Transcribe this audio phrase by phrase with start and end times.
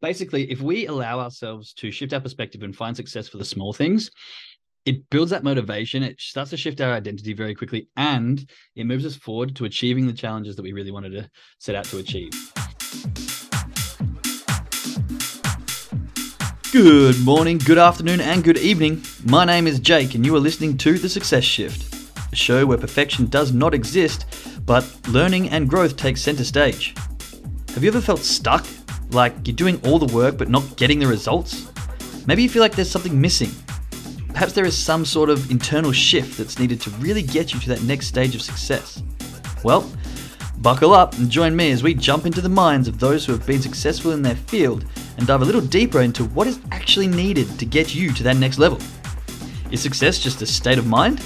[0.00, 3.72] basically, if we allow ourselves to shift our perspective and find success for the small
[3.72, 4.10] things,
[4.84, 6.02] it builds that motivation.
[6.02, 10.06] It starts to shift our identity very quickly and it moves us forward to achieving
[10.06, 12.30] the challenges that we really wanted to set out to achieve.
[16.72, 19.02] Good morning, good afternoon, and good evening.
[19.24, 21.94] My name is Jake, and you are listening to The Success Shift,
[22.32, 24.26] a show where perfection does not exist,
[24.66, 26.94] but learning and growth take center stage.
[27.70, 28.66] Have you ever felt stuck?
[29.16, 31.72] Like you're doing all the work but not getting the results?
[32.26, 33.50] Maybe you feel like there's something missing
[34.36, 37.70] Perhaps there is some sort of internal shift that's needed to really get you to
[37.70, 39.02] that next stage of success.
[39.64, 39.90] Well,
[40.58, 43.46] buckle up and join me as we jump into the minds of those who have
[43.46, 44.84] been successful in their field
[45.16, 48.36] and dive a little deeper into what is actually needed to get you to that
[48.36, 48.78] next level.
[49.70, 51.22] Is success just a state of mind?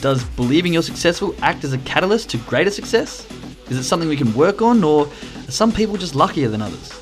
[0.00, 3.26] Does believing you're successful act as a catalyst to greater success?
[3.70, 7.01] Is it something we can work on, or are some people just luckier than others?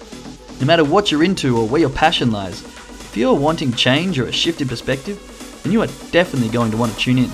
[0.60, 4.26] No matter what you're into or where your passion lies, if you're wanting change or
[4.26, 5.18] a shift in perspective,
[5.62, 7.30] then you are definitely going to want to tune in.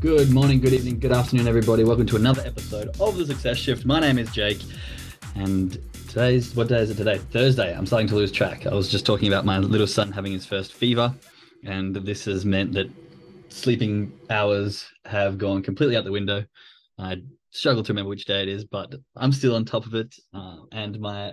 [0.00, 1.84] Good morning, good evening, good afternoon, everybody.
[1.84, 3.86] Welcome to another episode of The Success Shift.
[3.86, 4.60] My name is Jake,
[5.36, 7.18] and today's what day is it today?
[7.18, 7.72] Thursday.
[7.72, 8.66] I'm starting to lose track.
[8.66, 11.14] I was just talking about my little son having his first fever,
[11.64, 12.90] and this has meant that
[13.48, 16.44] sleeping hours have gone completely out the window.
[16.98, 20.14] I struggle to remember which day it is, but I'm still on top of it,
[20.34, 21.32] uh, and my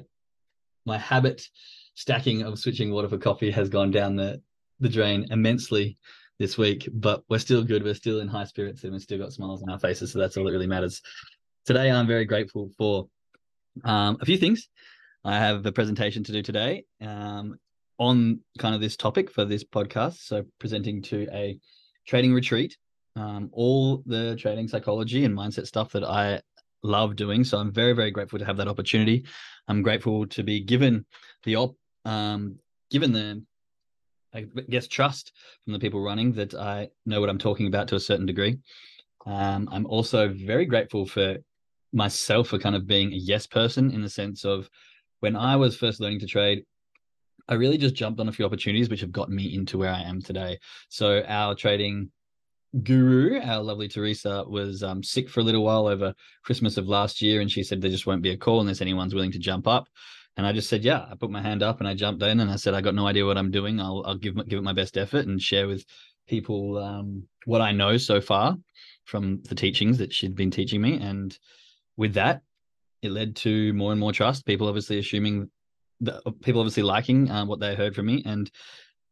[0.86, 1.48] my habit
[1.96, 4.42] stacking of switching water for coffee has gone down the
[4.80, 5.98] the drain immensely
[6.40, 7.84] this week, but we're still good.
[7.84, 10.12] We're still in high spirits and we've still got smiles on our faces.
[10.12, 11.02] So that's all that really matters.
[11.66, 13.08] Today, I'm very grateful for
[13.84, 14.70] um, a few things.
[15.24, 17.58] I have a presentation to do today um,
[17.98, 20.20] on kind of this topic for this podcast.
[20.26, 21.58] So, presenting to a
[22.06, 22.78] trading retreat,
[23.18, 26.42] um, all the trading psychology and mindset stuff that I
[26.84, 27.44] love doing.
[27.44, 29.26] So, I'm very, very grateful to have that opportunity.
[29.68, 31.06] I'm grateful to be given
[31.44, 32.58] the op, um,
[32.92, 33.44] given the,
[34.34, 35.34] I guess, trust
[35.64, 38.60] from the people running that I know what I'm talking about to a certain degree.
[39.26, 41.38] Um, I'm also very grateful for
[41.94, 44.70] myself for kind of being a yes person in the sense of
[45.20, 46.64] when I was first learning to trade,
[47.50, 50.02] I really just jumped on a few opportunities which have gotten me into where I
[50.02, 50.60] am today.
[50.90, 52.12] So our trading
[52.84, 57.22] guru, our lovely Teresa, was um, sick for a little while over Christmas of last
[57.22, 59.68] year, and she said there just won't be a call unless anyone's willing to jump
[59.68, 59.88] up.
[60.38, 61.06] And I just said, yeah.
[61.10, 63.08] I put my hand up and I jumped in, and I said, I got no
[63.08, 63.80] idea what I'm doing.
[63.80, 65.84] I'll I'll give give it my best effort and share with
[66.28, 68.58] people um, what I know so far
[69.06, 71.00] from the teachings that she'd been teaching me.
[71.00, 71.38] And
[71.96, 72.42] with that,
[73.02, 74.46] it led to more and more trust.
[74.46, 75.50] People obviously assuming
[76.02, 78.52] that people obviously liking uh, what they heard from me, and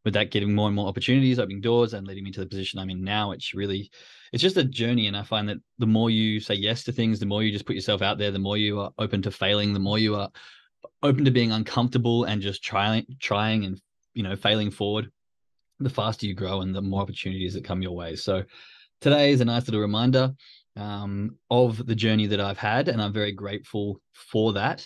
[0.05, 2.79] with that getting more and more opportunities opening doors and leading me to the position
[2.79, 3.89] i'm in now it's really
[4.31, 5.07] it's just a journey.
[5.07, 7.65] And i find that the more you say yes to things the more you just
[7.65, 10.29] put yourself out there the more you are open to failing the more you are
[11.03, 13.81] open to being uncomfortable and just trying trying and
[14.13, 15.11] you know failing forward
[15.79, 18.15] the faster you grow and the more opportunities that come your way.
[18.15, 18.45] So
[19.01, 20.33] today is a nice little reminder
[20.77, 24.85] um, of the journey that i've had and i'm very grateful for that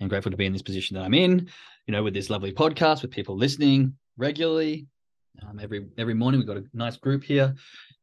[0.00, 1.48] and grateful to be in this position that i'm in
[1.86, 4.86] you know with this lovely podcast with people listening regularly.
[5.48, 7.54] Um, every every morning we've got a nice group here,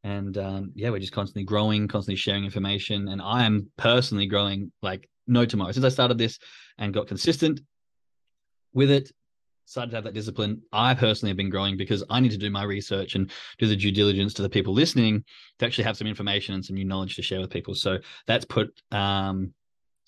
[0.02, 3.08] and um, yeah, we're just constantly growing, constantly sharing information.
[3.08, 6.38] And I am personally growing like no tomorrow since I started this
[6.78, 7.60] and got consistent
[8.72, 9.10] with it.
[9.64, 10.60] Started to have that discipline.
[10.72, 13.76] I personally have been growing because I need to do my research and do the
[13.76, 15.24] due diligence to the people listening
[15.60, 17.76] to actually have some information and some new knowledge to share with people.
[17.76, 19.54] So that's put um,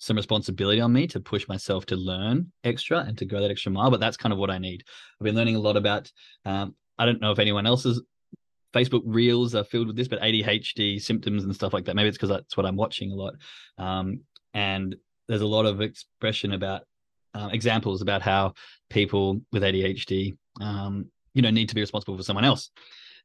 [0.03, 3.71] some responsibility on me to push myself to learn extra and to go that extra
[3.71, 3.89] mile.
[3.89, 4.83] But that's kind of what I need.
[5.19, 6.11] I've been learning a lot about.
[6.45, 8.01] Um, I don't know if anyone else's
[8.73, 11.95] Facebook reels are filled with this, but ADHD symptoms and stuff like that.
[11.95, 13.35] Maybe it's because that's what I'm watching a lot.
[13.77, 14.21] Um,
[14.53, 14.95] and
[15.29, 16.81] there's a lot of expression about
[17.33, 18.53] uh, examples about how
[18.89, 22.71] people with ADHD, um, you know, need to be responsible for someone else.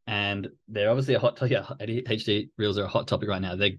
[0.07, 1.53] And they're obviously a hot topic.
[1.53, 3.57] Yeah, ADHD reels are a hot topic right now.
[3.57, 3.73] They're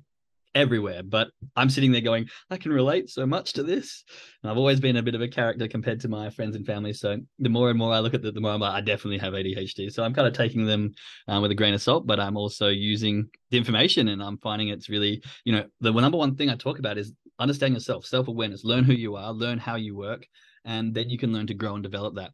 [0.56, 1.04] everywhere.
[1.04, 4.04] But I'm sitting there going, I can relate so much to this.
[4.42, 6.94] And I've always been a bit of a character compared to my friends and family.
[6.94, 9.20] So the more and more I look at it, the more I'm like, I definitely
[9.20, 9.92] have ADHD.
[9.92, 10.94] So I'm kind of taking them
[11.28, 14.70] um, with a grain of salt, but I'm also using the information and I'm finding
[14.70, 18.28] it's really, you know, the number one thing I talk about is understand yourself, self
[18.28, 20.28] awareness, learn who you are, learn how you work,
[20.66, 22.32] and then you can learn to grow and develop that.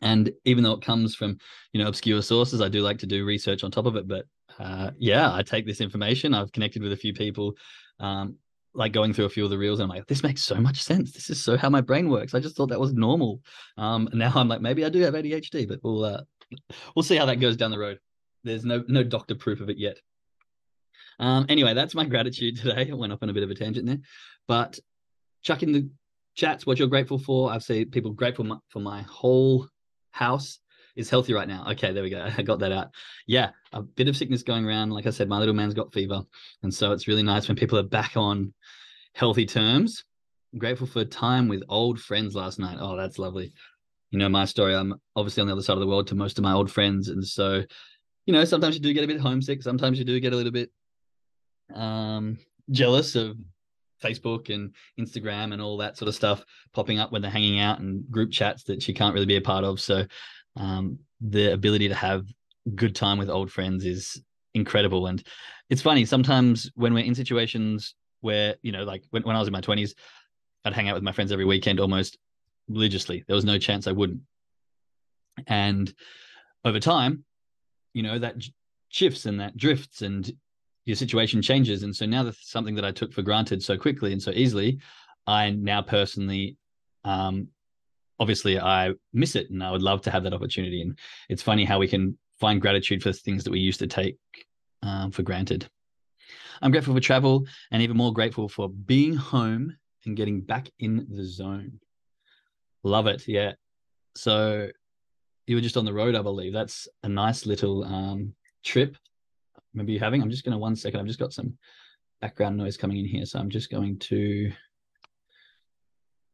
[0.00, 1.38] And even though it comes from,
[1.72, 4.08] you know, obscure sources, I do like to do research on top of it.
[4.08, 4.26] But
[4.58, 6.34] uh, yeah, I take this information.
[6.34, 7.54] I've connected with a few people,
[8.00, 8.36] um,
[8.74, 10.82] like going through a few of the reels, and I'm like, this makes so much
[10.82, 11.12] sense.
[11.12, 12.34] This is so how my brain works.
[12.34, 13.40] I just thought that was normal.
[13.76, 16.22] Um, and now I'm like, maybe I do have ADHD, but we'll uh,
[16.94, 17.98] we'll see how that goes down the road.
[18.44, 19.98] There's no no doctor proof of it yet.
[21.18, 22.90] Um, anyway, that's my gratitude today.
[22.90, 24.00] I went off on a bit of a tangent there,
[24.48, 24.78] but
[25.42, 25.88] chuck in the
[26.34, 27.50] chats what you're grateful for.
[27.50, 29.68] I've seen people grateful for my whole
[30.12, 30.58] house
[30.96, 31.64] is healthy right now.
[31.70, 32.28] Okay, there we go.
[32.36, 32.88] I got that out.
[33.26, 34.90] Yeah, a bit of sickness going around.
[34.90, 36.22] Like I said, my little man's got fever.
[36.62, 38.52] And so it's really nice when people are back on
[39.14, 40.04] healthy terms.
[40.52, 42.78] I'm grateful for time with old friends last night.
[42.80, 43.52] Oh, that's lovely.
[44.10, 46.38] You know, my story, I'm obviously on the other side of the world to most
[46.38, 47.08] of my old friends.
[47.08, 47.62] And so,
[48.26, 49.62] you know, sometimes you do get a bit homesick.
[49.62, 50.70] Sometimes you do get a little bit
[51.74, 52.38] um,
[52.70, 53.36] jealous of
[54.02, 57.78] Facebook and Instagram and all that sort of stuff popping up when they're hanging out
[57.78, 59.80] and group chats that you can't really be a part of.
[59.80, 60.04] So
[60.56, 62.26] um, the ability to have
[62.74, 64.20] good time with old friends is
[64.54, 65.06] incredible.
[65.06, 65.22] And
[65.70, 69.48] it's funny sometimes when we're in situations where, you know, like when, when I was
[69.48, 69.92] in my 20s,
[70.64, 72.18] I'd hang out with my friends every weekend almost
[72.68, 73.24] religiously.
[73.26, 74.20] There was no chance I wouldn't.
[75.46, 75.92] And
[76.64, 77.24] over time,
[77.94, 78.36] you know, that
[78.88, 80.30] shifts and that drifts and
[80.84, 81.82] your situation changes.
[81.82, 84.78] And so now that's something that I took for granted so quickly and so easily,
[85.26, 86.56] I now personally
[87.04, 87.48] um,
[88.22, 90.80] obviously I miss it and I would love to have that opportunity.
[90.80, 90.96] And
[91.28, 94.16] it's funny how we can find gratitude for things that we used to take
[94.84, 95.68] um, for granted.
[96.62, 101.04] I'm grateful for travel and even more grateful for being home and getting back in
[101.10, 101.80] the zone.
[102.84, 103.26] Love it.
[103.26, 103.54] Yeah.
[104.14, 104.68] So
[105.48, 106.52] you were just on the road, I believe.
[106.52, 108.34] That's a nice little um,
[108.64, 108.96] trip.
[109.74, 110.22] Maybe you're having.
[110.22, 111.00] I'm just going to one second.
[111.00, 111.58] I've just got some
[112.20, 113.26] background noise coming in here.
[113.26, 114.52] So I'm just going to.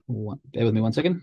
[0.08, 1.22] Bear with me one second.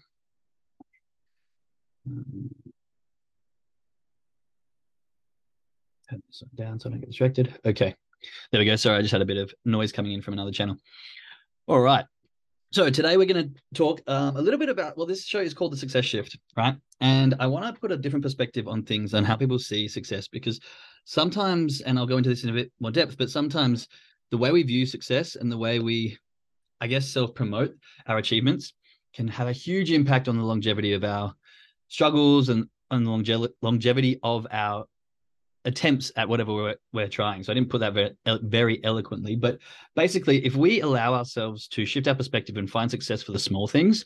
[6.09, 7.57] Turn this down so I don't get distracted.
[7.65, 7.95] Okay,
[8.51, 8.75] there we go.
[8.75, 10.77] Sorry, I just had a bit of noise coming in from another channel.
[11.67, 12.05] All right.
[12.71, 15.53] So today we're going to talk um, a little bit about, well, this show is
[15.53, 16.75] called The Success Shift, right?
[16.99, 20.27] And I want to put a different perspective on things and how people see success
[20.27, 20.59] because
[21.05, 23.87] sometimes, and I'll go into this in a bit more depth, but sometimes
[24.29, 26.17] the way we view success and the way we,
[26.81, 27.73] I guess, self promote
[28.07, 28.73] our achievements
[29.13, 31.33] can have a huge impact on the longevity of our
[31.87, 34.85] struggles and, and longe- longevity of our
[35.65, 37.43] attempts at whatever we're, we're trying.
[37.43, 39.59] So I didn't put that very, very eloquently, but
[39.95, 43.67] basically, if we allow ourselves to shift our perspective and find success for the small
[43.67, 44.05] things,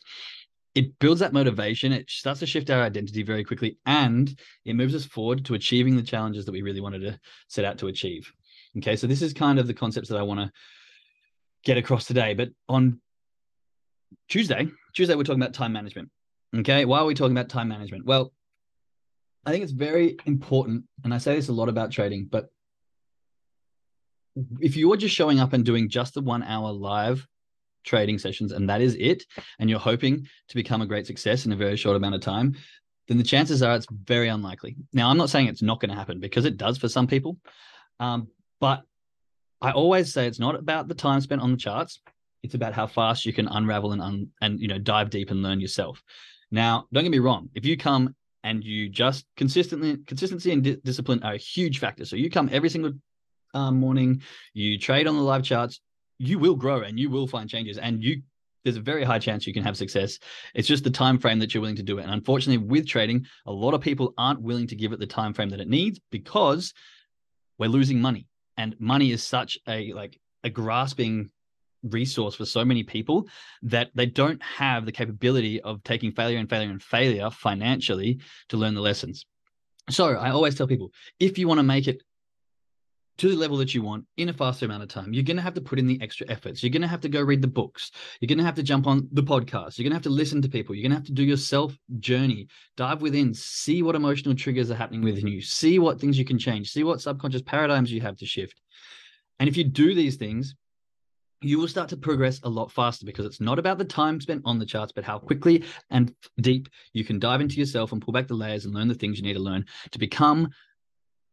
[0.74, 1.92] it builds that motivation.
[1.92, 4.34] It starts to shift our identity very quickly, and
[4.64, 7.18] it moves us forward to achieving the challenges that we really wanted to
[7.48, 8.32] set out to achieve.
[8.78, 10.50] Okay, so this is kind of the concepts that I want to
[11.64, 12.34] get across today.
[12.34, 13.00] But on
[14.28, 16.10] Tuesday, Tuesday we're talking about time management.
[16.58, 16.84] Okay.
[16.84, 18.04] Why are we talking about time management?
[18.06, 18.32] Well,
[19.44, 20.84] I think it's very important.
[21.04, 22.46] And I say this a lot about trading, but
[24.60, 27.26] if you're just showing up and doing just the one hour live
[27.84, 29.24] trading sessions and that is it,
[29.58, 32.54] and you're hoping to become a great success in a very short amount of time,
[33.08, 34.76] then the chances are it's very unlikely.
[34.92, 37.38] Now, I'm not saying it's not going to happen because it does for some people.
[37.98, 38.28] Um,
[38.60, 38.82] but
[39.60, 42.00] I always say it's not about the time spent on the charts.
[42.42, 45.42] It's about how fast you can unravel and un- and you know dive deep and
[45.42, 46.02] learn yourself.
[46.50, 47.48] Now, don't get me wrong.
[47.54, 52.04] If you come and you just consistently, consistency and di- discipline are a huge factor.
[52.04, 52.92] So you come every single
[53.54, 54.22] um, morning,
[54.54, 55.80] you trade on the live charts,
[56.18, 58.22] you will grow and you will find changes, and you
[58.62, 60.18] there's a very high chance you can have success.
[60.54, 62.02] It's just the time frame that you're willing to do it.
[62.02, 65.32] And unfortunately, with trading, a lot of people aren't willing to give it the time
[65.32, 66.74] frame that it needs because
[67.58, 68.26] we're losing money,
[68.56, 71.30] and money is such a like a grasping
[71.82, 73.28] resource for so many people
[73.62, 78.56] that they don't have the capability of taking failure and failure and failure financially to
[78.56, 79.26] learn the lessons.
[79.88, 82.02] So I always tell people if you want to make it
[83.20, 85.42] to the level that you want in a faster amount of time, you're going to
[85.42, 86.62] have to put in the extra efforts.
[86.62, 87.90] You're going to have to go read the books.
[88.18, 89.76] You're going to have to jump on the podcast.
[89.76, 90.74] You're going to have to listen to people.
[90.74, 94.70] You're going to have to do your self journey, dive within, see what emotional triggers
[94.70, 95.34] are happening within mm-hmm.
[95.34, 98.58] you, see what things you can change, see what subconscious paradigms you have to shift.
[99.38, 100.54] And if you do these things,
[101.42, 104.42] you will start to progress a lot faster because it's not about the time spent
[104.44, 108.12] on the charts, but how quickly and deep you can dive into yourself and pull
[108.12, 110.48] back the layers and learn the things you need to learn to become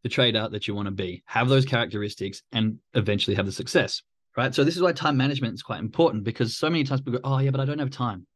[0.04, 4.02] the trader that you want to be, have those characteristics, and eventually have the success.
[4.38, 4.54] Right.
[4.54, 7.28] So, this is why time management is quite important because so many times people go,
[7.28, 8.28] Oh, yeah, but I don't have time.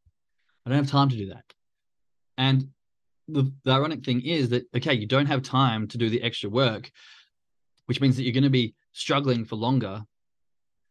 [0.65, 1.43] I don't have time to do that.
[2.37, 2.69] And
[3.27, 6.49] the, the ironic thing is that, okay, you don't have time to do the extra
[6.49, 6.91] work,
[7.85, 10.03] which means that you're going to be struggling for longer.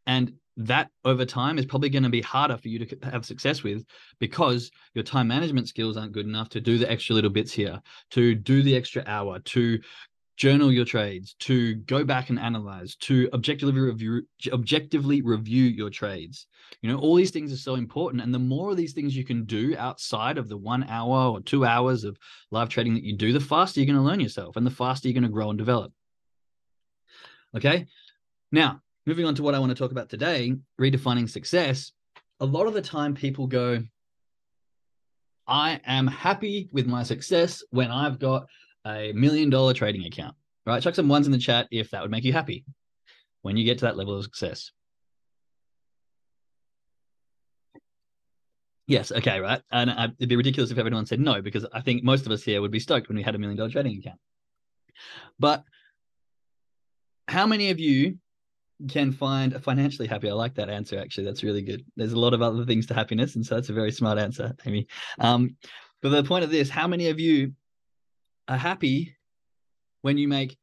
[0.06, 3.62] And that over time is probably going to be harder for you to have success
[3.62, 3.84] with
[4.18, 7.80] because your time management skills aren't good enough to do the extra little bits here,
[8.10, 9.78] to do the extra hour, to
[10.36, 16.46] journal your trades, to go back and analyze, to objectively review objectively review your trades.
[16.80, 19.24] You know, all these things are so important and the more of these things you
[19.24, 22.16] can do outside of the 1 hour or 2 hours of
[22.50, 25.08] live trading that you do, the faster you're going to learn yourself and the faster
[25.08, 25.92] you're going to grow and develop.
[27.54, 27.86] Okay?
[28.50, 28.80] Now,
[29.10, 31.90] moving on to what I want to talk about today, redefining success.
[32.38, 33.82] A lot of the time, people go,
[35.48, 38.46] I am happy with my success when I've got
[38.86, 40.36] a million dollar trading account.
[40.64, 40.80] Right?
[40.80, 42.64] Chuck some ones in the chat if that would make you happy
[43.42, 44.70] when you get to that level of success.
[48.86, 49.10] Yes.
[49.10, 49.40] Okay.
[49.40, 49.60] Right.
[49.72, 52.44] And uh, it'd be ridiculous if everyone said no, because I think most of us
[52.44, 54.20] here would be stoked when we had a million dollar trading account.
[55.40, 55.64] But
[57.26, 58.18] how many of you
[58.88, 60.30] can find financially happy?
[60.30, 60.98] I like that answer.
[60.98, 61.84] Actually, that's really good.
[61.96, 64.54] There's a lot of other things to happiness, and so that's a very smart answer,
[64.66, 64.86] Amy.
[65.18, 65.56] Um,
[66.02, 67.52] but the point of this, how many of you
[68.48, 69.16] are happy
[70.02, 70.56] when you make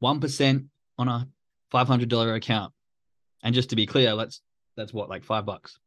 [0.00, 0.64] one percent
[0.98, 1.28] on a
[1.70, 2.72] five hundred dollar account?
[3.42, 4.40] And just to be clear, let's
[4.76, 5.78] that's what like five bucks.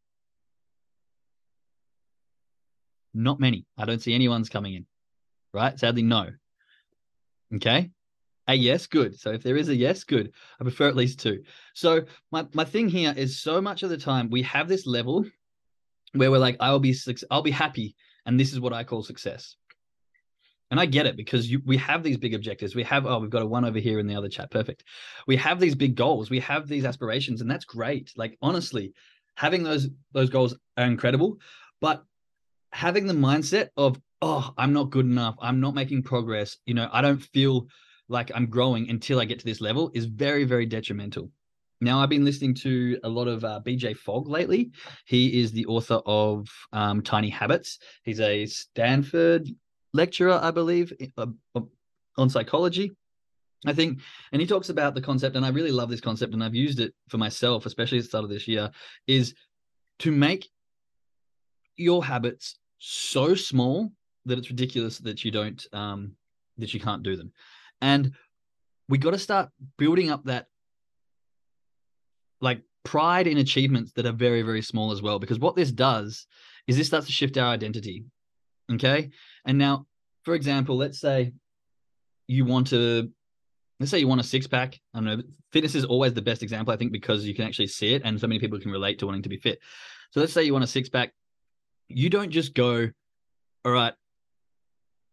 [3.14, 3.66] Not many.
[3.78, 4.86] I don't see anyone's coming in.
[5.54, 5.78] Right?
[5.80, 6.30] Sadly, no.
[7.56, 7.90] Okay.
[8.50, 9.18] A yes, good.
[9.18, 10.34] So if there is a yes, good.
[10.60, 11.44] I prefer at least two.
[11.76, 12.02] So
[12.32, 15.24] my, my thing here is so much of the time we have this level
[16.14, 16.96] where we're like, I'll be
[17.30, 19.56] I'll be happy, and this is what I call success.
[20.72, 22.76] And I get it because you, we have these big objectives.
[22.76, 24.52] We have, oh, we've got a one over here in the other chat.
[24.52, 24.84] Perfect.
[25.26, 26.30] We have these big goals.
[26.30, 28.12] We have these aspirations, and that's great.
[28.18, 28.94] Like honestly,
[29.36, 31.38] having those those goals are incredible.
[31.82, 32.04] But
[32.72, 36.90] having the mindset of oh i'm not good enough i'm not making progress you know
[36.92, 37.68] i don't feel
[38.10, 41.30] like i'm growing until i get to this level is very very detrimental.
[41.82, 44.72] Now i've been listening to a lot of uh, bj fogg lately.
[45.06, 47.80] He is the author of um, tiny habits.
[48.04, 49.50] He's a stanford
[49.92, 51.26] lecturer i believe uh,
[52.18, 52.92] on psychology
[53.68, 54.00] I think,
[54.32, 56.80] and he talks about the concept, and I really love this concept, and I've used
[56.80, 58.72] it for myself, especially at the start of this year,
[59.06, 59.34] is
[60.00, 60.48] to make
[61.76, 63.92] your habits so small
[64.26, 66.14] that it's ridiculous that you don't um
[66.58, 67.32] that you can't do them
[67.82, 68.12] and
[68.88, 70.48] we got to start building up that
[72.42, 75.20] like pride in achievements that are very very small as well.
[75.20, 76.26] Because what this does
[76.68, 78.06] is this starts to shift our identity
[78.72, 79.10] okay?
[79.46, 79.86] And now
[80.24, 81.34] for example let's say
[82.28, 83.10] you want to
[83.80, 86.44] let's say you want a six pack i don't know fitness is always the best
[86.44, 89.00] example i think because you can actually see it and so many people can relate
[89.00, 89.60] to wanting to be fit.
[90.12, 91.14] So let's say you want a six pack
[91.90, 92.88] you don't just go,
[93.66, 93.94] all right,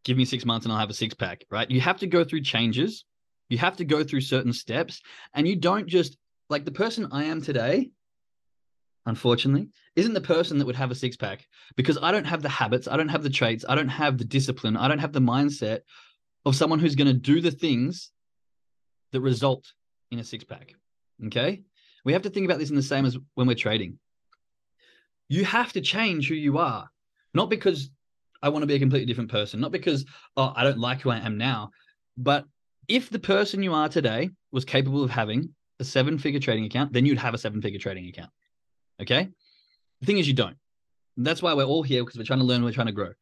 [0.07, 1.69] give me six months and I'll have a six pack, right?
[1.69, 3.05] You have to go through changes.
[3.49, 5.03] You have to go through certain steps.
[5.35, 6.17] And you don't just
[6.49, 7.91] like the person I am today,
[9.05, 11.45] unfortunately, isn't the person that would have a six pack
[11.75, 14.25] because I don't have the habits, I don't have the traits, I don't have the
[14.25, 15.81] discipline, I don't have the mindset
[16.45, 18.13] of someone who's going to do the things
[19.11, 19.73] that result
[20.13, 20.75] in a six pack.
[21.27, 21.65] Okay.
[22.05, 23.99] We have to think about this in the same as when we're trading
[25.29, 26.89] you have to change who you are,
[27.35, 27.91] not because
[28.43, 30.05] I want to be a completely different person, not because
[30.37, 31.71] oh, I don't like who I am now,
[32.17, 32.45] but
[32.89, 36.93] if the person you are today was capable of having a seven figure trading account,
[36.93, 38.31] then you'd have a seven figure trading account.
[39.01, 39.29] Okay.
[40.01, 40.57] The thing is, you don't.
[41.17, 43.13] That's why we're all here because we're trying to learn, we're trying to grow.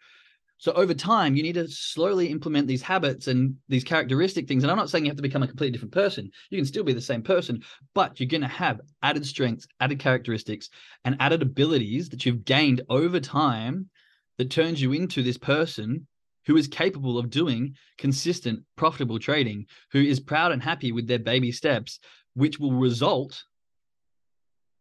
[0.58, 4.62] So over time, you need to slowly implement these habits and these characteristic things.
[4.62, 6.30] And I'm not saying you have to become a completely different person.
[6.50, 7.62] You can still be the same person,
[7.94, 10.70] but you're going to have added strengths, added characteristics,
[11.04, 13.90] and added abilities that you've gained over time
[14.38, 16.06] that turns you into this person
[16.46, 21.18] who is capable of doing consistent, profitable trading, who is proud and happy with their
[21.18, 22.00] baby steps,
[22.34, 23.44] which will result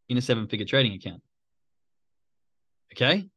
[0.09, 1.21] in a seven figure trading account.
[2.93, 3.29] Okay.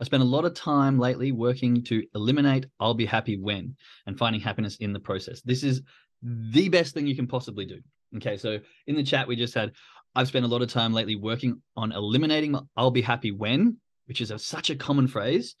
[0.00, 3.76] I spent a lot of time lately working to eliminate I'll be happy when
[4.06, 5.42] and finding happiness in the process.
[5.42, 5.82] This is
[6.22, 7.80] the best thing you can possibly do.
[8.16, 9.72] Okay, so in the chat, we just had
[10.14, 13.76] I've spent a lot of time lately working on eliminating I'll be happy when,
[14.10, 15.54] which is a, such a common phrase,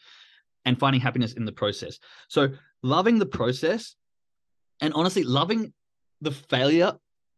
[0.64, 2.00] and finding happiness in the process.
[2.26, 2.48] So
[2.82, 3.94] loving the process
[4.80, 5.72] and honestly loving
[6.20, 6.94] the failure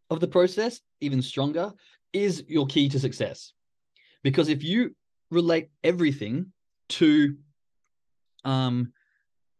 [0.08, 1.70] of the process even stronger
[2.14, 3.52] is your key to success.
[4.22, 4.96] Because if you
[5.30, 6.50] relate everything
[6.88, 7.36] to
[8.46, 8.90] um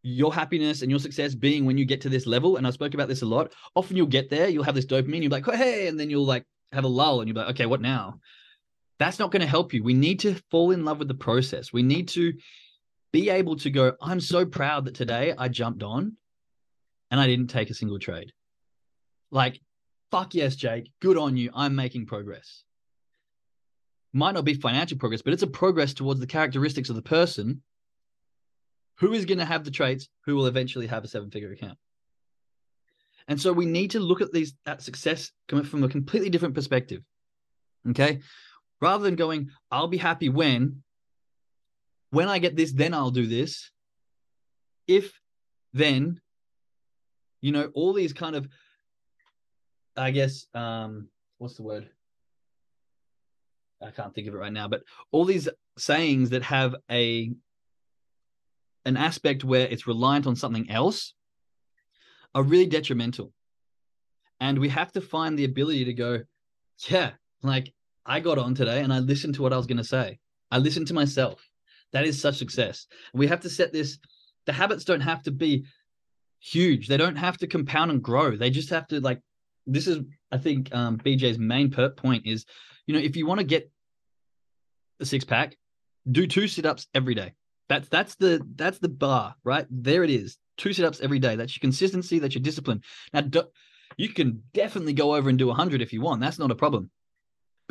[0.02, 2.92] your happiness and your success being when you get to this level and i spoke
[2.94, 5.46] about this a lot often you'll get there you'll have this dopamine you'll be like
[5.46, 8.18] hey and then you'll like have a lull and you'll be like okay what now
[9.02, 11.72] that's not going to help you we need to fall in love with the process
[11.72, 12.32] we need to
[13.12, 16.16] be able to go i'm so proud that today i jumped on
[17.10, 18.32] and i didn't take a single trade
[19.30, 19.60] like
[20.10, 22.64] fuck yes jake good on you i'm making progress
[24.12, 27.62] might not be financial progress, but it's a progress towards the characteristics of the person
[28.96, 31.78] who is going to have the traits who will eventually have a seven figure account.
[33.28, 36.54] And so we need to look at these at success coming from a completely different
[36.54, 37.02] perspective.
[37.88, 38.20] Okay.
[38.82, 40.82] Rather than going, I'll be happy when,
[42.10, 43.70] when I get this, then I'll do this.
[44.88, 45.18] If
[45.72, 46.20] then,
[47.40, 48.48] you know, all these kind of
[49.96, 51.08] I guess um
[51.38, 51.88] what's the word?
[53.80, 55.48] I can't think of it right now, but all these
[55.78, 57.32] sayings that have a
[58.84, 61.14] an aspect where it's reliant on something else
[62.34, 63.32] are really detrimental.
[64.40, 66.22] And we have to find the ability to go,
[66.88, 67.12] yeah,
[67.42, 67.72] like
[68.04, 70.18] I got on today and I listened to what I was going to say.
[70.50, 71.48] I listened to myself.
[71.92, 72.86] That is such success.
[73.12, 73.98] We have to set this,
[74.46, 75.66] the habits don't have to be
[76.40, 76.88] huge.
[76.88, 78.36] They don't have to compound and grow.
[78.36, 79.20] They just have to like,
[79.66, 79.98] this is,
[80.30, 82.44] I think, um, BJ's main point is,
[82.86, 83.70] you know, if you want to get
[85.00, 85.56] a six pack,
[86.10, 87.34] do two sit ups every day.
[87.68, 89.66] That's that's the that's the bar, right?
[89.70, 90.36] There it is.
[90.56, 91.36] Two sit ups every day.
[91.36, 92.18] That's your consistency.
[92.18, 92.82] That's your discipline.
[93.12, 93.44] Now, do,
[93.96, 96.20] you can definitely go over and do 100 if you want.
[96.20, 96.90] That's not a problem.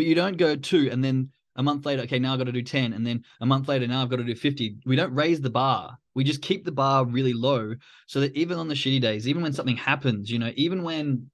[0.01, 2.51] But you don't go two and then a month later, okay, now I've got to
[2.51, 2.93] do 10.
[2.93, 4.77] And then a month later, now I've got to do 50.
[4.84, 6.00] We don't raise the bar.
[6.15, 7.75] We just keep the bar really low
[8.08, 11.29] so that even on the shitty days, even when something happens, you know, even when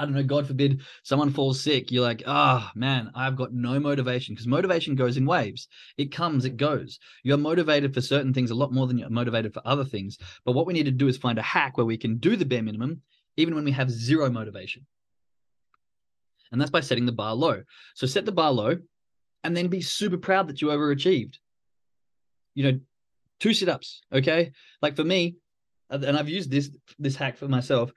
[0.00, 3.52] I don't know, God forbid someone falls sick, you're like, ah, oh, man, I've got
[3.52, 5.68] no motivation because motivation goes in waves.
[5.96, 6.98] It comes, it goes.
[7.22, 10.18] You're motivated for certain things a lot more than you're motivated for other things.
[10.44, 12.46] But what we need to do is find a hack where we can do the
[12.46, 13.02] bare minimum,
[13.36, 14.86] even when we have zero motivation.
[16.52, 17.62] And that's by setting the bar low.
[17.94, 18.76] So set the bar low
[19.42, 21.36] and then be super proud that you overachieved.
[22.54, 22.80] You know,
[23.40, 24.52] two sit-ups, okay?
[24.82, 25.36] Like for me,
[25.90, 27.92] and I've used this this hack for myself.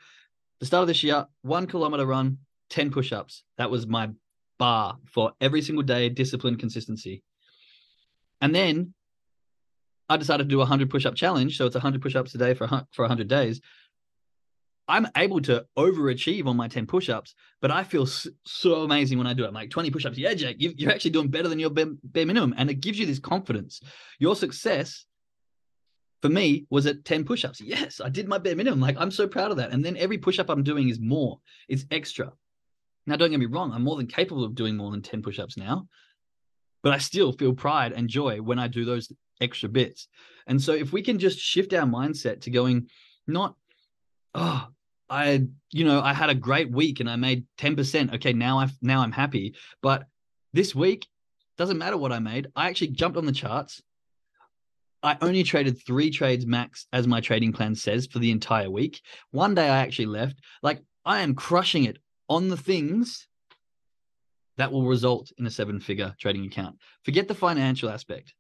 [0.59, 3.43] The start of this year, one kilometer run, 10 push-ups.
[3.57, 4.09] That was my
[4.57, 7.23] bar for every single day, discipline, consistency.
[8.41, 8.93] And then
[10.07, 11.57] I decided to do a 100 push-up challenge.
[11.57, 13.61] So it's 100 push-ups a day for, for 100 days.
[14.87, 19.33] I'm able to overachieve on my 10 push-ups, but I feel so amazing when I
[19.33, 19.47] do it.
[19.47, 20.17] I'm like 20 push-ups.
[20.17, 22.53] Yeah, Jake, you're actually doing better than your bare, bare minimum.
[22.57, 23.81] And it gives you this confidence.
[24.19, 25.05] Your success
[26.21, 27.61] for me was at 10 push-ups.
[27.61, 28.79] Yes, I did my bare minimum.
[28.79, 29.71] Like I'm so proud of that.
[29.71, 31.39] And then every push-up I'm doing is more.
[31.67, 32.31] It's extra.
[33.07, 33.71] Now, don't get me wrong.
[33.71, 35.87] I'm more than capable of doing more than 10 push-ups now,
[36.83, 39.11] but I still feel pride and joy when I do those
[39.41, 40.07] extra bits.
[40.47, 42.87] And so if we can just shift our mindset to going,
[43.27, 43.55] not,
[44.33, 44.67] oh,
[45.09, 48.15] I, you know, I had a great week and I made 10%.
[48.15, 49.55] Okay, now I now I'm happy.
[49.81, 50.05] But
[50.53, 51.07] this week,
[51.57, 52.47] doesn't matter what I made.
[52.55, 53.81] I actually jumped on the charts.
[55.03, 59.01] I only traded three trades max as my trading plan says for the entire week.
[59.31, 60.39] One day I actually left.
[60.63, 63.27] Like I am crushing it on the things
[64.57, 66.77] that will result in a seven figure trading account.
[67.03, 68.33] Forget the financial aspect.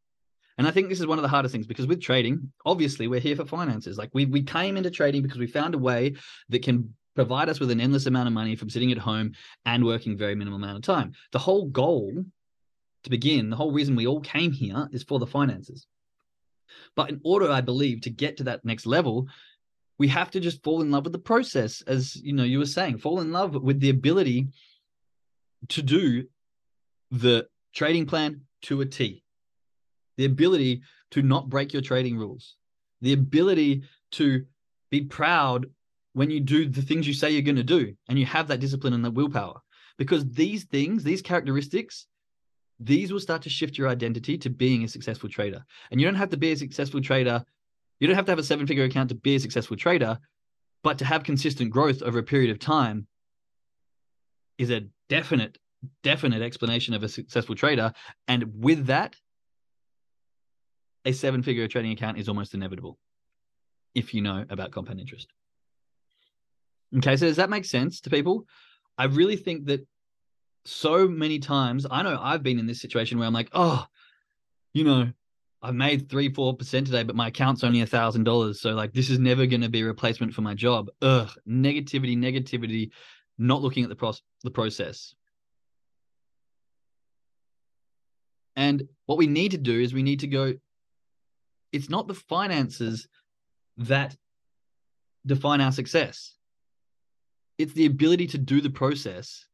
[0.57, 3.19] And I think this is one of the hardest things because with trading, obviously we're
[3.19, 3.97] here for finances.
[3.97, 6.15] Like we we came into trading because we found a way
[6.49, 9.33] that can provide us with an endless amount of money from sitting at home
[9.65, 11.13] and working very minimal amount of time.
[11.31, 12.25] The whole goal
[13.03, 15.87] to begin, the whole reason we all came here is for the finances.
[16.95, 19.27] But in order, I believe, to get to that next level,
[19.97, 22.65] we have to just fall in love with the process, as you know, you were
[22.65, 24.47] saying, fall in love with the ability
[25.69, 26.25] to do
[27.11, 29.23] the trading plan to a T
[30.17, 32.55] the ability to not break your trading rules,
[33.01, 34.45] the ability to
[34.89, 35.67] be proud
[36.13, 38.59] when you do the things you say you're going to do and you have that
[38.59, 39.59] discipline and that willpower.
[39.97, 42.07] Because these things, these characteristics,
[42.79, 45.65] these will start to shift your identity to being a successful trader.
[45.91, 47.43] And you don't have to be a successful trader.
[47.99, 50.19] You don't have to have a seven figure account to be a successful trader,
[50.83, 53.07] but to have consistent growth over a period of time
[54.57, 55.57] is a definite,
[56.03, 57.93] definite explanation of a successful trader.
[58.27, 59.15] And with that,
[61.05, 62.97] a seven figure trading account is almost inevitable
[63.93, 65.27] if you know about compound interest.
[66.97, 68.45] Okay, so does that make sense to people?
[68.97, 69.85] I really think that
[70.65, 73.85] so many times, I know I've been in this situation where I'm like, oh,
[74.73, 75.11] you know,
[75.61, 78.61] I've made three, four percent today, but my account's only a thousand dollars.
[78.61, 80.89] So like this is never going to be a replacement for my job.
[81.01, 82.91] Ugh, negativity, negativity,
[83.37, 85.15] not looking at the the process.
[88.55, 90.53] And what we need to do is we need to go,
[91.75, 93.07] it's not the finances
[93.77, 94.15] that
[95.25, 96.37] define our success.
[97.57, 99.45] It's the ability to do the process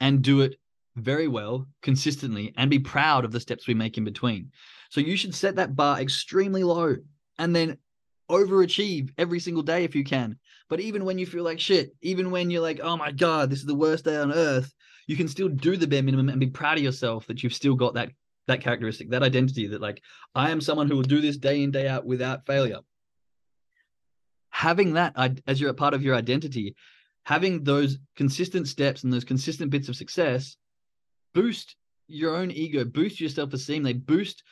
[0.00, 0.56] and do it
[0.96, 4.50] very well, consistently, and be proud of the steps we make in between.
[4.88, 6.96] So you should set that bar extremely low
[7.38, 7.76] and then
[8.30, 10.38] overachieve every single day if you can.
[10.70, 13.58] But even when you feel like shit, even when you're like, oh my God, this
[13.58, 14.72] is the worst day on earth,
[15.06, 17.74] you can still do the bare minimum and be proud of yourself that you've still
[17.74, 18.10] got that
[18.48, 20.02] that characteristic, that identity that like
[20.34, 22.80] I am someone who will do this day in day out without failure.
[24.50, 25.14] Having that
[25.46, 26.74] as you're a part of your identity,
[27.24, 30.56] having those consistent steps and those consistent bits of success
[31.34, 31.76] boost
[32.08, 34.42] your own ego, boost your self-esteem, they boost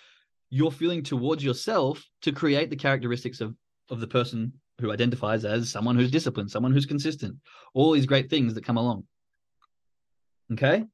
[0.49, 3.55] your feeling towards yourself to create the characteristics of
[3.91, 7.37] of the person who identifies as someone who's disciplined, someone who's consistent,
[7.75, 9.05] all these great things that come along.
[10.53, 10.85] Okay.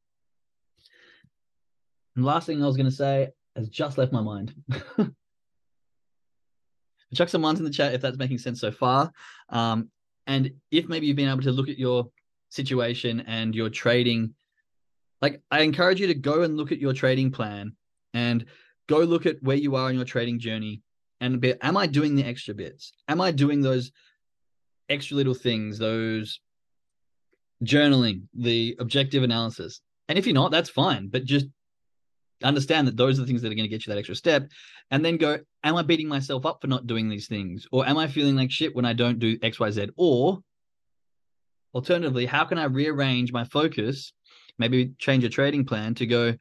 [2.16, 4.54] And last thing I was going to say has just left my mind.
[7.14, 9.12] Chuck some ones in the chat if that's making sense so far.
[9.48, 9.90] Um,
[10.26, 12.10] and if maybe you've been able to look at your
[12.50, 14.34] situation and your trading,
[15.22, 17.76] like I encourage you to go and look at your trading plan
[18.12, 18.44] and
[18.88, 20.82] go look at where you are in your trading journey
[21.20, 22.92] and be, am I doing the extra bits?
[23.08, 23.92] Am I doing those
[24.88, 26.40] extra little things, those
[27.64, 29.80] journaling, the objective analysis?
[30.08, 31.08] And if you're not, that's fine.
[31.08, 31.46] But just
[32.42, 34.48] understand that those are the things that are going to get you that extra step
[34.90, 37.66] and then go am i beating myself up for not doing these things?
[37.72, 40.40] Or am i feeling like shit when i don't do xyz or
[41.74, 44.12] alternatively how can i rearrange my focus
[44.58, 46.34] maybe change a trading plan to go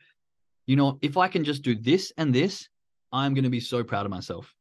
[0.66, 2.68] you know if i can just do this and this
[3.16, 4.54] i'm going to be so proud of myself.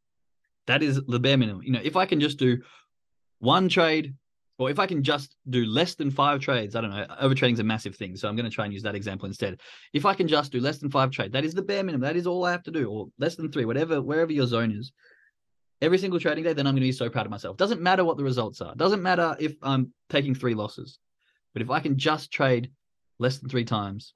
[0.67, 1.63] That is the bare minimum.
[1.63, 2.59] You know, if I can just do
[3.39, 4.15] one trade,
[4.59, 7.59] or if I can just do less than five trades, I don't know, overtrading is
[7.61, 8.17] a massive thing.
[8.17, 9.61] So I'm going to try and use that example instead.
[9.93, 12.03] If I can just do less than five trades, that is the bare minimum.
[12.03, 14.71] That is all I have to do, or less than three, whatever, wherever your zone
[14.73, 14.93] is.
[15.83, 17.57] Every single trading day, then I'm going to be so proud of myself.
[17.57, 18.75] Doesn't matter what the results are.
[18.77, 20.99] Doesn't matter if I'm taking three losses.
[21.53, 22.71] But if I can just trade
[23.19, 24.13] less than three times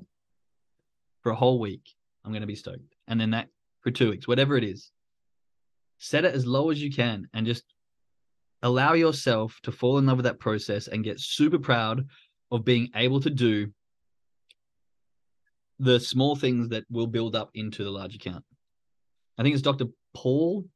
[1.23, 1.83] for a whole week,
[2.25, 2.95] I'm going to be stoked.
[3.09, 3.49] And then that
[3.81, 4.93] for two weeks, whatever it is
[5.99, 7.65] set it as low as you can and just
[8.63, 12.07] allow yourself to fall in love with that process and get super proud
[12.51, 13.71] of being able to do
[15.79, 18.45] the small things that will build up into the large account.
[19.39, 19.87] I think it's Dr.
[20.15, 20.67] Paul.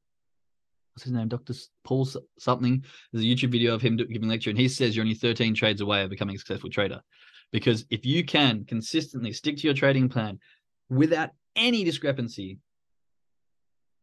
[0.94, 1.28] What's his name?
[1.28, 1.54] Dr.
[1.84, 2.06] Paul
[2.38, 2.84] something.
[3.12, 5.80] There's a YouTube video of him giving lecture, and he says you're only 13 trades
[5.80, 7.00] away of becoming a successful trader.
[7.50, 10.38] Because if you can consistently stick to your trading plan
[10.88, 12.58] without any discrepancy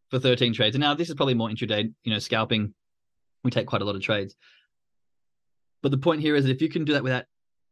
[0.10, 0.76] for 13 trades.
[0.76, 2.74] And now this is probably more intraday, you know, scalping.
[3.44, 4.36] We take quite a lot of trades.
[5.82, 7.26] But the point here is that if you can do that without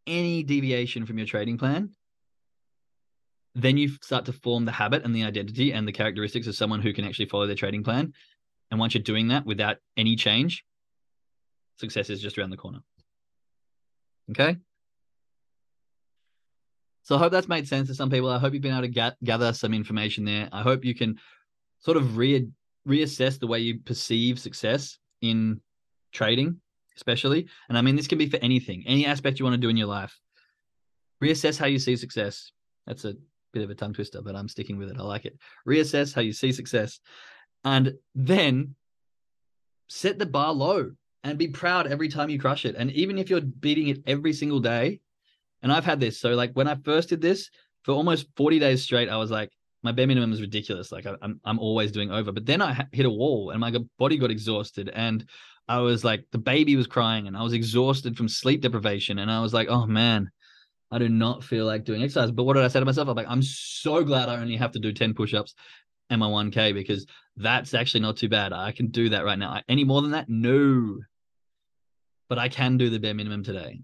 [0.06, 1.92] any deviation from your trading plan,
[3.54, 6.82] then you start to form the habit and the identity and the characteristics of someone
[6.82, 8.14] who can actually follow their trading plan.
[8.70, 10.64] And once you're doing that without any change,
[11.80, 12.80] success is just around the corner.
[14.32, 14.58] Okay.
[17.04, 18.30] So I hope that's made sense to some people.
[18.30, 20.50] I hope you've been able to get, gather some information there.
[20.52, 21.18] I hope you can
[21.80, 22.50] sort of re-
[22.88, 25.62] reassess the way you perceive success in
[26.12, 26.60] trading,
[26.96, 27.48] especially.
[27.70, 29.78] And I mean, this can be for anything, any aspect you want to do in
[29.78, 30.18] your life.
[31.24, 32.52] Reassess how you see success.
[32.86, 33.16] That's a
[33.54, 34.98] bit of a tongue twister, but I'm sticking with it.
[35.00, 35.38] I like it.
[35.68, 37.00] Reassess how you see success.
[37.64, 38.76] And then
[39.90, 40.92] set the bar low
[41.24, 42.76] and be proud every time you crush it.
[42.78, 45.02] And even if you're beating it every single day,
[45.62, 46.20] and I've had this.
[46.20, 47.50] So, like, when I first did this
[47.84, 49.52] for almost 40 days straight, I was like,
[49.88, 50.92] my bare minimum is ridiculous.
[50.92, 52.34] Like I, am I'm always doing over.
[52.34, 55.26] But then I hit a wall and my body got exhausted and
[55.70, 59.20] I was like, the baby was crying and I was exhausted from sleep deprivation.
[59.20, 60.30] And I was like, oh man,
[60.92, 62.32] I do not feel like doing exercise.
[62.32, 63.08] But what did I say to myself?
[63.08, 65.56] I'm like, I'm so glad I only have to do 10 push-ups
[66.10, 67.06] and my 1K because
[67.38, 68.52] that's actually not too bad.
[68.52, 69.62] I can do that right now.
[69.70, 70.28] Any more than that?
[70.28, 71.00] No.
[72.28, 73.80] But I can do the bare minimum today.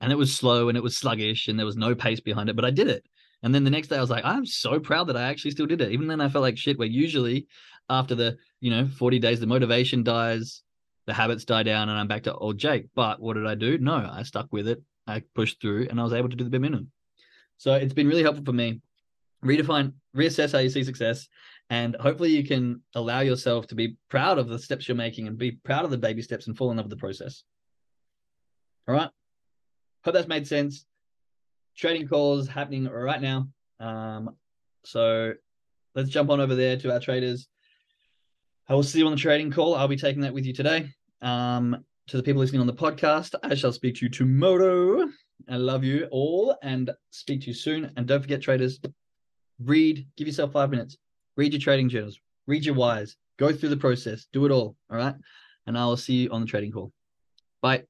[0.00, 2.56] And it was slow and it was sluggish and there was no pace behind it,
[2.56, 3.04] but I did it.
[3.42, 5.66] And then the next day I was like, I'm so proud that I actually still
[5.66, 5.92] did it.
[5.92, 7.46] Even then I felt like shit, where usually
[7.88, 10.62] after the, you know, 40 days, the motivation dies,
[11.06, 12.86] the habits die down, and I'm back to old Jake.
[12.94, 13.78] But what did I do?
[13.78, 14.82] No, I stuck with it.
[15.06, 16.90] I pushed through and I was able to do the bare minimum.
[17.56, 18.80] So it's been really helpful for me.
[19.44, 21.26] Redefine, reassess how you see success.
[21.70, 25.38] And hopefully you can allow yourself to be proud of the steps you're making and
[25.38, 27.44] be proud of the baby steps and fall in love with the process.
[28.86, 29.10] All right.
[30.04, 30.84] Hope that's made sense
[31.80, 33.48] trading calls happening right now.
[33.80, 34.36] Um,
[34.84, 35.32] so
[35.94, 37.48] let's jump on over there to our traders.
[38.68, 39.74] I will see you on the trading call.
[39.74, 40.90] I'll be taking that with you today.
[41.22, 45.08] Um, to the people listening on the podcast, I shall speak to you tomorrow.
[45.48, 47.90] I love you all and speak to you soon.
[47.96, 48.78] And don't forget, traders,
[49.64, 50.98] read, give yourself five minutes,
[51.36, 54.76] read your trading journals, read your whys, go through the process, do it all.
[54.90, 55.14] All right.
[55.66, 56.92] And I will see you on the trading call.
[57.62, 57.84] Bye.